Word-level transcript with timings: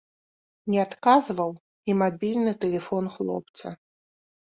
Не 0.73 0.79
адказваў 0.85 1.51
і 1.89 1.99
мабільны 2.01 2.51
тэлефон 2.67 3.15
хлопца. 3.19 3.67